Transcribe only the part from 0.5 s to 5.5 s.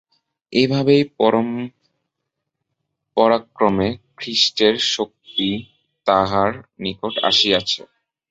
এইভাবেই পরম্পরাক্রমে খ্রীষ্টের শক্তি